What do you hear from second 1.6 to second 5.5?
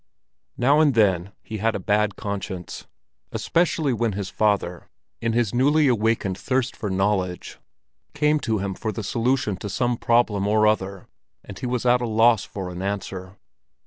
a bad conscience, especially when his father in